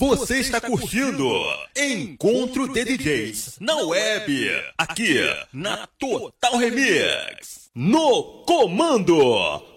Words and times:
Você 0.00 0.38
está 0.38 0.58
curtindo 0.62 1.30
Encontro 1.76 2.72
de 2.72 2.84
DJs 2.86 3.58
na 3.60 3.76
web, 3.82 4.50
aqui 4.78 5.16
na 5.52 5.86
Total 5.98 6.56
Remix. 6.56 7.68
No 7.74 8.42
comando, 8.46 9.14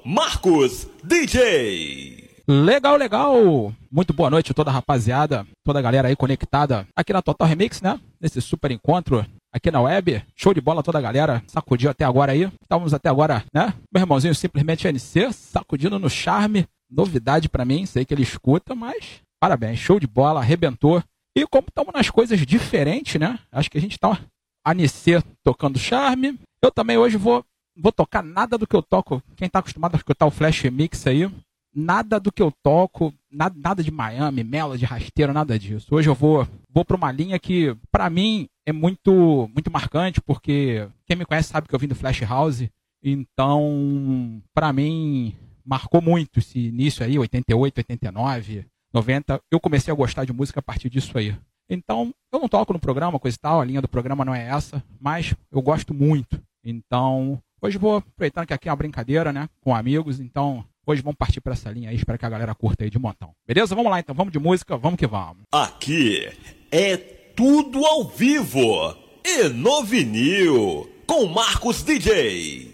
Marcos 0.05 0.87
DJ. 1.03 2.29
Legal, 2.47 2.95
legal. 2.95 3.73
Muito 3.91 4.13
boa 4.13 4.29
noite 4.29 4.51
a 4.51 4.53
toda 4.53 4.69
a 4.69 4.73
rapaziada, 4.73 5.45
toda 5.61 5.79
a 5.79 5.81
galera 5.81 6.07
aí 6.07 6.15
conectada 6.15 6.87
aqui 6.95 7.11
na 7.11 7.21
Total 7.21 7.45
Remix, 7.45 7.81
né? 7.81 7.99
Nesse 8.21 8.41
super 8.41 8.71
encontro 8.71 9.25
aqui 9.51 9.69
na 9.69 9.81
web. 9.81 10.23
Show 10.37 10.53
de 10.53 10.61
bola 10.61 10.81
toda 10.81 10.99
a 10.99 11.01
galera. 11.01 11.43
Sacudiu 11.47 11.89
até 11.89 12.05
agora 12.05 12.31
aí. 12.31 12.49
Estávamos 12.61 12.93
até 12.93 13.09
agora, 13.09 13.43
né? 13.53 13.73
Meu 13.93 14.03
irmãozinho 14.03 14.33
simplesmente 14.33 14.87
NC, 14.87 15.33
sacudindo 15.33 15.99
no 15.99 16.09
charme. 16.09 16.65
Novidade 16.89 17.49
para 17.49 17.65
mim, 17.65 17.85
sei 17.85 18.05
que 18.05 18.13
ele 18.13 18.21
escuta, 18.21 18.73
mas 18.73 19.22
Parabéns, 19.43 19.77
show 19.77 19.99
de 19.99 20.07
bola, 20.07 20.39
arrebentou. 20.39 21.03
E 21.35 21.45
como 21.45 21.67
estamos 21.67 21.93
nas 21.93 22.09
coisas 22.09 22.39
diferentes, 22.45 23.19
né? 23.19 23.37
Acho 23.51 23.69
que 23.69 23.77
a 23.77 23.81
gente 23.81 23.99
tá 23.99 24.17
a 24.63 24.73
NC 24.73 25.21
tocando 25.43 25.77
charme. 25.77 26.39
Eu 26.61 26.71
também 26.71 26.97
hoje 26.97 27.17
vou, 27.17 27.43
vou 27.75 27.91
tocar 27.91 28.23
nada 28.23 28.57
do 28.57 28.65
que 28.65 28.73
eu 28.73 28.81
toco. 28.81 29.21
Quem 29.35 29.47
está 29.47 29.59
acostumado 29.59 29.95
a 29.95 29.97
escutar 29.97 30.25
o 30.25 30.31
Flash 30.31 30.63
Mix 30.71 31.05
aí, 31.07 31.29
nada 31.75 32.21
do 32.21 32.31
que 32.31 32.41
eu 32.41 32.53
toco, 32.63 33.13
nada, 33.29 33.53
nada 33.59 33.83
de 33.83 33.91
Miami, 33.91 34.45
Melody, 34.45 34.85
rasteiro, 34.85 35.33
nada 35.33 35.59
disso. 35.59 35.93
Hoje 35.93 36.09
eu 36.09 36.15
vou, 36.15 36.47
vou 36.69 36.85
para 36.85 36.95
uma 36.95 37.11
linha 37.11 37.37
que, 37.37 37.75
para 37.91 38.09
mim, 38.09 38.47
é 38.65 38.71
muito, 38.71 39.49
muito 39.53 39.69
marcante, 39.69 40.21
porque 40.21 40.87
quem 41.05 41.17
me 41.17 41.25
conhece 41.25 41.49
sabe 41.49 41.67
que 41.67 41.75
eu 41.75 41.79
vim 41.79 41.89
do 41.89 41.95
Flash 41.95 42.21
House. 42.21 42.63
Então, 43.03 44.41
para 44.53 44.71
mim, 44.71 45.35
marcou 45.65 46.01
muito 46.01 46.39
esse 46.39 46.59
início 46.59 47.05
aí, 47.05 47.19
88, 47.19 47.79
89. 47.79 48.65
90, 48.93 49.41
eu 49.51 49.59
comecei 49.59 49.91
a 49.91 49.95
gostar 49.95 50.25
de 50.25 50.33
música 50.33 50.59
a 50.59 50.63
partir 50.63 50.89
disso 50.89 51.17
aí. 51.17 51.35
Então, 51.69 52.13
eu 52.31 52.39
não 52.39 52.47
toco 52.47 52.73
no 52.73 52.79
programa, 52.79 53.19
coisa 53.19 53.35
e 53.35 53.39
tal, 53.39 53.61
a 53.61 53.65
linha 53.65 53.81
do 53.81 53.87
programa 53.87 54.23
não 54.23 54.35
é 54.35 54.47
essa, 54.47 54.83
mas 54.99 55.33
eu 55.51 55.61
gosto 55.61 55.93
muito. 55.93 56.41
Então, 56.63 57.41
hoje 57.61 57.77
vou 57.77 57.97
aproveitando 57.97 58.45
que 58.45 58.53
aqui 58.53 58.69
é 58.69 58.71
uma 58.71 58.77
brincadeira, 58.77 59.33
né, 59.33 59.49
com 59.61 59.75
amigos, 59.75 60.19
então 60.19 60.63
hoje 60.85 61.01
vamos 61.01 61.17
partir 61.17 61.41
para 61.41 61.53
essa 61.53 61.71
linha 61.71 61.89
aí, 61.89 61.95
espero 61.95 62.19
que 62.19 62.25
a 62.25 62.29
galera 62.29 62.53
curta 62.53 62.83
aí 62.83 62.89
de 62.89 62.99
montão. 62.99 63.31
Beleza? 63.47 63.75
Vamos 63.75 63.91
lá 63.91 63.99
então, 63.99 64.13
vamos 64.13 64.31
de 64.31 64.39
música, 64.39 64.77
vamos 64.77 64.99
que 64.99 65.07
vamos. 65.07 65.43
Aqui 65.51 66.29
é 66.71 66.97
tudo 66.97 67.83
ao 67.85 68.05
vivo 68.05 68.95
e 69.25 69.49
no 69.49 69.83
vinil 69.83 70.89
com 71.07 71.25
Marcos 71.25 71.81
DJ. 71.81 72.72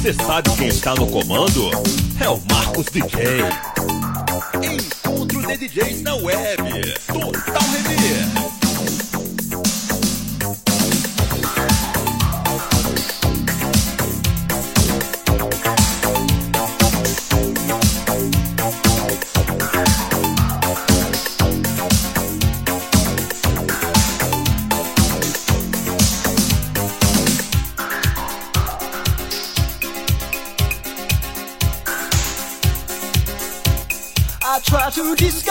Você 0.00 0.14
sabe 0.14 0.48
quem 0.56 0.68
está 0.68 0.94
no 0.94 1.06
comando? 1.06 1.70
É 2.18 2.28
o 2.30 2.40
Marcos 2.50 2.86
DJ. 2.86 3.42
Encontro 4.64 5.46
de 5.46 5.68
DJs 5.68 6.00
na 6.00 6.14
web. 6.14 6.56
Total 7.06 7.62
Remix. 7.70 8.59
to 35.02 35.14
discuss. 35.16 35.49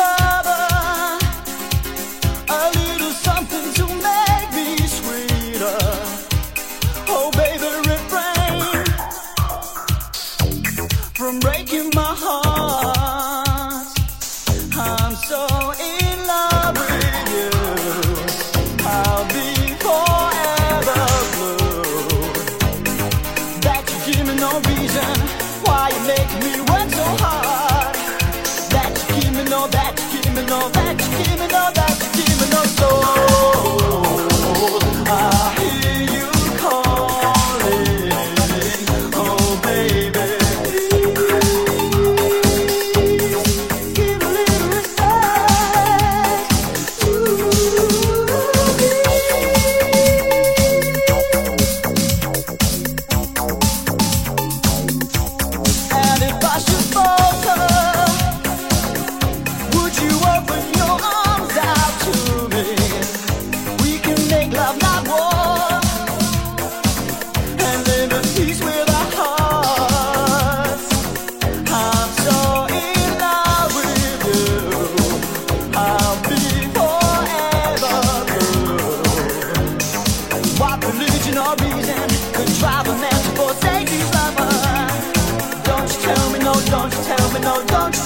don't 87.70 87.99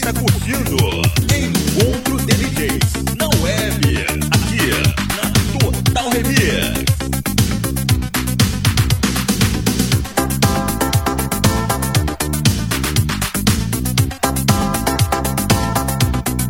está 0.00 0.12
curtindo 0.14 0.76
Encontro 1.36 2.16
de 2.24 2.34
DJs 2.34 3.16
na 3.18 3.28
web, 3.42 4.06
aqui 4.30 4.62
na 5.14 5.30
Total 5.58 6.08
Remix. 6.08 6.40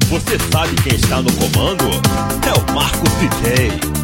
Você 0.09 0.39
sabe 0.53 0.75
quem 0.83 0.95
está 0.95 1.21
no 1.21 1.33
comando? 1.33 1.85
É 2.47 2.53
o 2.53 2.75
Marcos 2.75 3.11
DJ. 3.15 4.00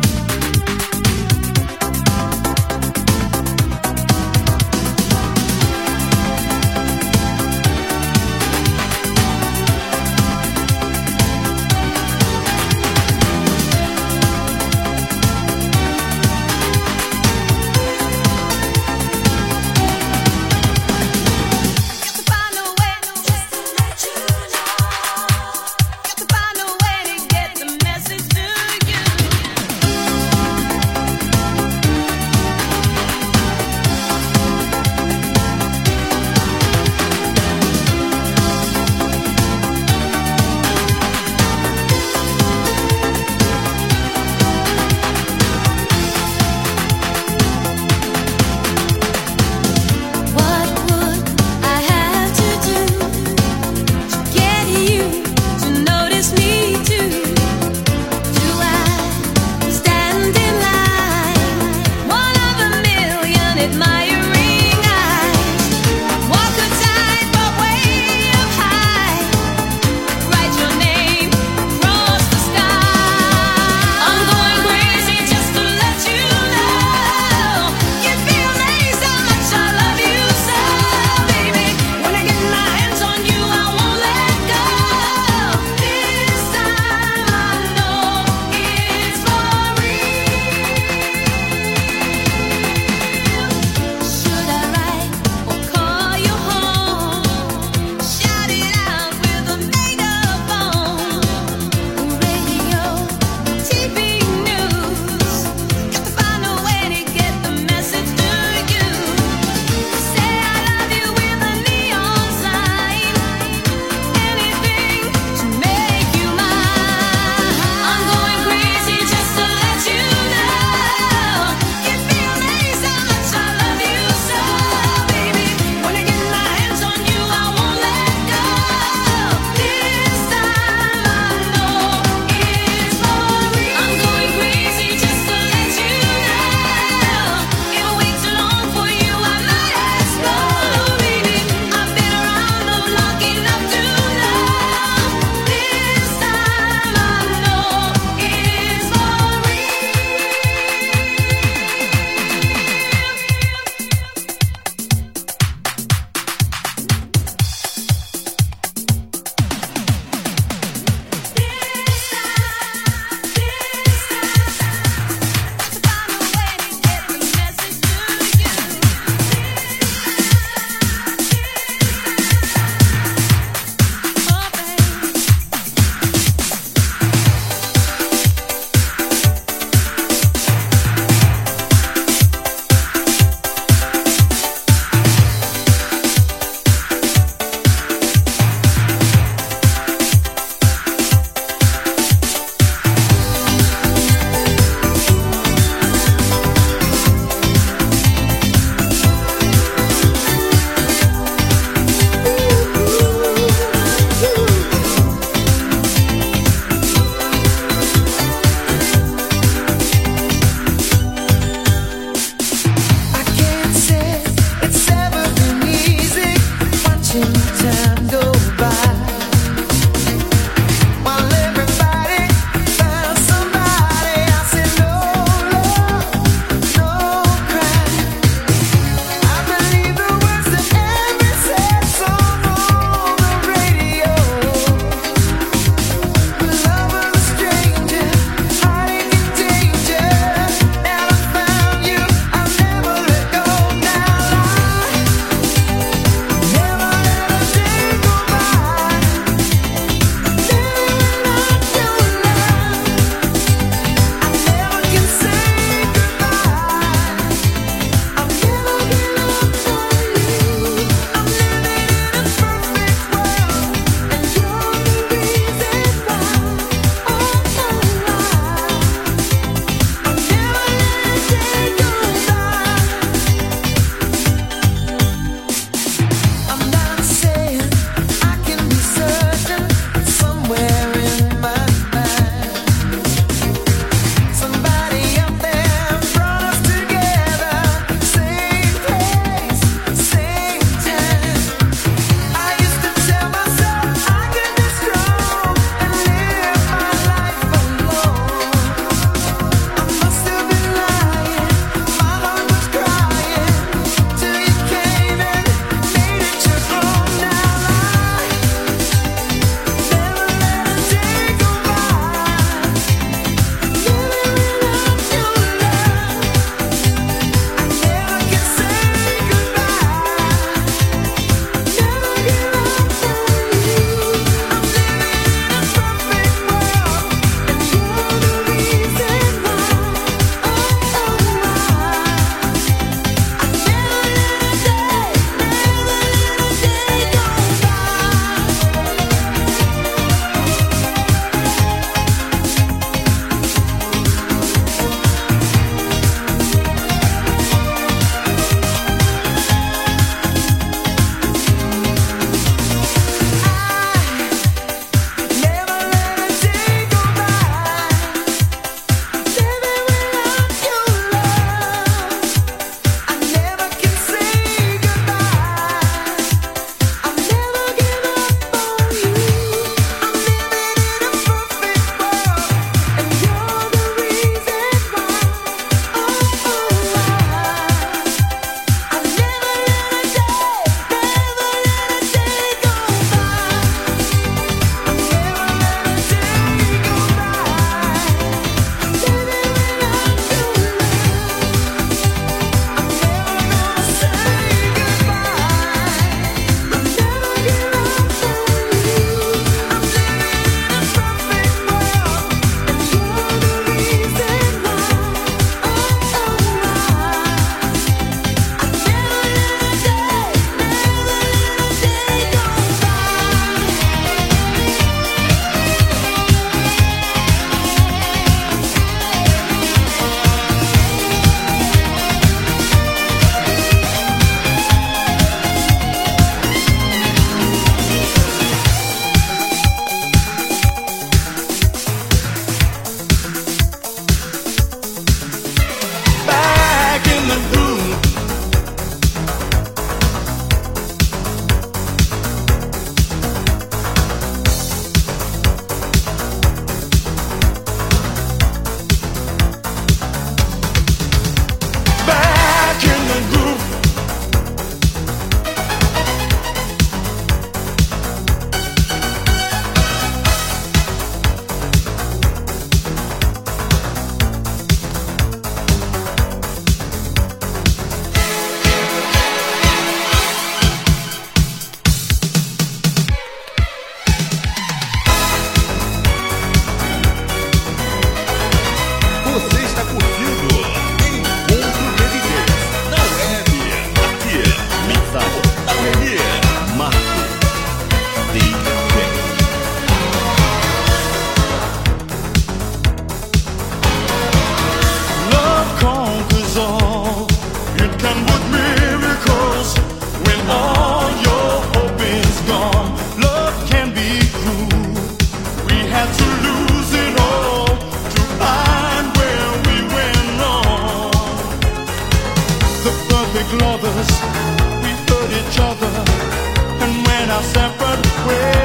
our 517.36 517.42
separate 517.42 518.26
ways. 518.26 518.55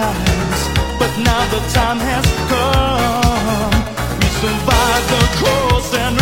times, 0.00 0.60
but 0.98 1.12
now 1.28 1.42
the 1.54 1.60
time 1.76 2.00
has 2.10 2.26
come. 2.50 3.74
We 4.20 4.28
survived 4.40 5.08
the 5.14 5.24
course 5.42 5.92
and 6.04 6.19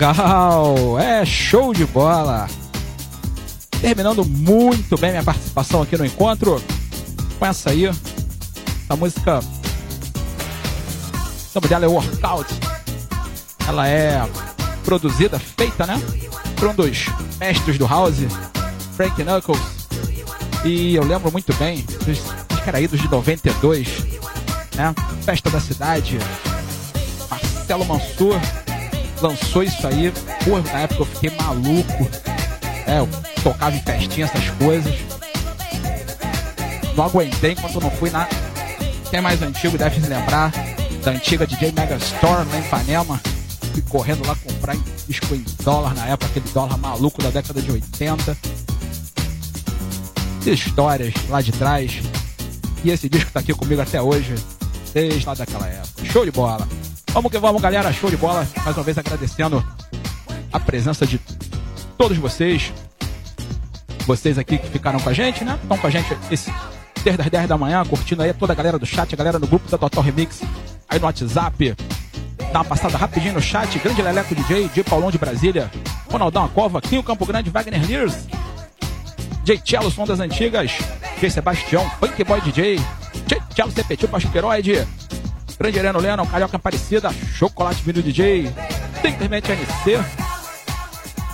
Legal. 0.00 0.98
É 0.98 1.26
show 1.26 1.74
de 1.74 1.84
bola. 1.84 2.48
Terminando 3.82 4.24
muito 4.24 4.96
bem 4.96 5.10
minha 5.10 5.22
participação 5.22 5.82
aqui 5.82 5.94
no 5.94 6.06
encontro. 6.06 6.58
Com 7.38 7.44
essa 7.44 7.68
aí. 7.68 7.84
Essa 7.84 8.96
música. 8.96 9.40
O 9.40 9.44
nome 11.54 11.68
dela 11.68 11.84
é 11.84 11.88
Workout. 11.88 12.48
Ela 13.68 13.88
é 13.88 14.26
produzida, 14.86 15.38
feita, 15.38 15.86
né? 15.86 16.00
Por 16.56 16.68
um 16.68 16.74
dos 16.74 17.04
mestres 17.38 17.76
do 17.76 17.86
house, 17.86 18.20
Frank 18.96 19.22
Knuckles. 19.22 19.60
E 20.64 20.94
eu 20.94 21.04
lembro 21.04 21.30
muito 21.30 21.52
bem, 21.56 21.84
acho 22.50 22.62
era 22.66 22.80
idos 22.80 23.02
de 23.02 23.10
92, 23.10 23.86
né? 24.76 24.94
Festa 25.26 25.50
da 25.50 25.60
Cidade. 25.60 26.18
Marcelo 27.28 27.84
Mansur 27.84 28.40
lançou 29.20 29.62
isso 29.62 29.86
aí. 29.86 30.12
Pô, 30.44 30.58
na 30.58 30.80
época 30.80 31.02
eu 31.02 31.06
fiquei 31.06 31.30
maluco. 31.30 32.08
É, 32.86 32.98
eu 32.98 33.08
tocava 33.42 33.76
em 33.76 33.80
festinha, 33.80 34.26
essas 34.26 34.50
coisas. 34.50 34.94
Não 36.96 37.04
aguentei 37.04 37.52
enquanto 37.52 37.80
não 37.80 37.90
fui 37.90 38.10
na. 38.10 38.26
Quem 39.08 39.18
é 39.18 39.20
mais 39.20 39.42
antigo 39.42 39.76
deve 39.78 40.00
se 40.00 40.06
lembrar 40.06 40.52
da 41.04 41.12
antiga 41.12 41.46
DJ 41.46 41.72
Mega 41.72 41.96
Store 41.96 42.46
lá 42.48 42.58
em 42.58 42.62
Panema. 42.62 43.20
Fui 43.72 43.82
correndo 43.82 44.26
lá 44.26 44.34
comprar 44.36 44.76
disco 45.06 45.34
em 45.34 45.44
dólar 45.62 45.94
na 45.94 46.06
época, 46.06 46.26
aquele 46.26 46.48
dólar 46.52 46.76
maluco 46.78 47.22
da 47.22 47.30
década 47.30 47.60
de 47.60 47.70
80. 47.70 48.36
Histórias 50.46 51.14
lá 51.28 51.40
de 51.40 51.52
trás. 51.52 52.00
E 52.82 52.90
esse 52.90 53.08
disco 53.08 53.30
tá 53.30 53.40
aqui 53.40 53.52
comigo 53.52 53.80
até 53.80 54.00
hoje, 54.00 54.34
desde 54.92 55.26
lá 55.26 55.34
daquela 55.34 55.66
época. 55.66 56.04
Show 56.04 56.24
de 56.24 56.30
bola! 56.30 56.66
Vamos 57.12 57.32
que 57.32 57.38
vamos, 57.38 57.60
galera. 57.60 57.92
Show 57.92 58.08
de 58.08 58.16
bola. 58.16 58.46
Mais 58.64 58.76
uma 58.76 58.84
vez 58.84 58.96
agradecendo 58.96 59.64
a 60.52 60.60
presença 60.60 61.04
de 61.04 61.18
todos 61.98 62.16
vocês. 62.16 62.72
Vocês 64.06 64.38
aqui 64.38 64.58
que 64.58 64.68
ficaram 64.68 65.00
com 65.00 65.08
a 65.08 65.12
gente, 65.12 65.44
né? 65.44 65.58
Estão 65.60 65.76
com 65.76 65.86
a 65.88 65.90
gente 65.90 66.16
esse, 66.30 66.52
desde 67.02 67.20
as 67.20 67.28
10 67.28 67.48
da 67.48 67.58
manhã, 67.58 67.84
curtindo 67.84 68.22
aí 68.22 68.32
toda 68.32 68.52
a 68.52 68.56
galera 68.56 68.78
do 68.78 68.86
chat, 68.86 69.12
a 69.12 69.16
galera 69.16 69.38
no 69.38 69.46
grupo 69.46 69.68
da 69.68 69.76
Total 69.76 70.02
Remix, 70.02 70.40
aí 70.88 71.00
no 71.00 71.06
WhatsApp. 71.06 71.74
Dá 72.52 72.60
uma 72.60 72.64
passada 72.64 72.96
rapidinho 72.96 73.34
no 73.34 73.42
chat. 73.42 73.76
Grande 73.80 74.02
Leleco 74.02 74.34
DJ, 74.34 74.68
DJ 74.68 74.84
Paulão 74.84 75.10
de 75.10 75.18
Brasília, 75.18 75.70
Ronaldão 76.10 76.44
Acova, 76.44 76.80
Quinho 76.80 77.02
Campo 77.02 77.26
Grande, 77.26 77.50
Wagner 77.50 77.86
Nears, 77.88 78.28
J. 79.44 79.60
Cello, 79.64 79.90
som 79.90 80.06
das 80.06 80.20
antigas, 80.20 80.70
J. 81.20 81.28
Sebastião, 81.28 81.88
Punk 81.98 82.22
Boy 82.22 82.40
DJ, 82.40 82.76
J. 83.26 83.42
Cello 83.54 83.72
Cepetil 83.72 84.08
Pasqueroide, 84.08 84.86
Grande 85.60 85.78
Heleno 85.78 86.00
Lennon, 86.00 86.24
Carioca 86.24 86.56
Aparecida, 86.56 87.12
Chocolate 87.34 87.82
Vinho 87.82 88.02
DJ, 88.02 88.46
Internet 89.04 89.52
NC. 89.52 89.98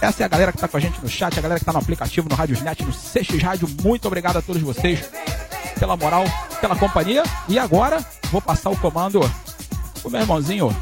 Essa 0.02 0.24
é 0.24 0.26
a 0.26 0.28
galera 0.28 0.50
que 0.50 0.58
tá 0.58 0.66
com 0.66 0.76
a 0.76 0.80
gente 0.80 1.00
no 1.00 1.08
chat, 1.08 1.38
a 1.38 1.40
galera 1.40 1.60
que 1.60 1.64
tá 1.64 1.72
no 1.72 1.78
aplicativo, 1.78 2.28
no 2.28 2.34
Radiosnet, 2.34 2.82
no 2.82 2.90
CX 2.90 3.40
Rádio. 3.40 3.68
Muito 3.84 4.06
obrigado 4.06 4.38
a 4.38 4.42
todos 4.42 4.60
vocês 4.60 5.08
pela 5.78 5.96
moral, 5.96 6.24
pela 6.60 6.74
companhia. 6.74 7.22
E 7.48 7.56
agora 7.56 8.04
vou 8.32 8.42
passar 8.42 8.70
o 8.70 8.76
comando 8.76 9.20
pro 10.02 10.10
meu 10.10 10.20
irmãozinho 10.20 10.74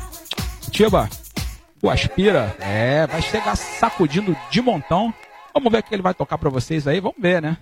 Tiba, 0.71 1.11
o 1.83 1.91
Aspira. 1.91 2.57
É, 2.59 3.07
vai 3.07 3.21
chegar 3.21 3.57
sacudindo 3.57 4.35
de 4.51 4.63
montão. 4.63 5.13
Vamos 5.53 5.71
ver 5.71 5.81
o 5.81 5.83
que 5.83 5.95
ele 5.95 6.03
vai 6.03 6.15
tocar 6.15 6.39
para 6.39 6.49
vocês 6.49 6.89
aí, 6.89 6.99
vamos 6.99 7.19
ver, 7.21 7.43
né? 7.43 7.59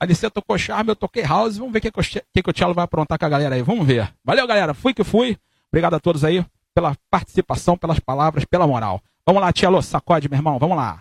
A 0.00 0.06
DC 0.06 0.30
tocou 0.30 0.56
Charme, 0.56 0.90
eu 0.90 0.96
toquei 0.96 1.24
House. 1.24 1.58
Vamos 1.58 1.72
ver 1.72 1.80
o 1.80 1.82
que, 1.82 1.90
que, 1.90 2.42
que 2.42 2.50
o 2.50 2.52
Tchelo 2.52 2.72
vai 2.72 2.84
aprontar 2.84 3.18
com 3.18 3.26
a 3.26 3.28
galera 3.28 3.56
aí. 3.56 3.62
Vamos 3.62 3.86
ver. 3.86 4.12
Valeu, 4.24 4.46
galera. 4.46 4.72
Fui 4.72 4.94
que 4.94 5.02
fui. 5.02 5.36
Obrigado 5.72 5.94
a 5.94 6.00
todos 6.00 6.24
aí 6.24 6.44
pela 6.72 6.94
participação, 7.10 7.76
pelas 7.76 7.98
palavras, 7.98 8.44
pela 8.44 8.66
moral. 8.66 9.02
Vamos 9.26 9.42
lá, 9.42 9.52
Tchelo. 9.52 9.82
Sacode, 9.82 10.28
meu 10.28 10.38
irmão. 10.38 10.58
Vamos 10.58 10.76
lá. 10.76 10.96